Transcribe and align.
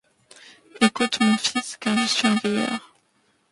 Écoute, 0.81 1.19
mon 1.21 1.37
fils, 1.37 1.77
car 1.77 1.95
je 1.95 2.05
suis 2.07 2.27
un 2.27 2.33
vieillard! 2.37 2.89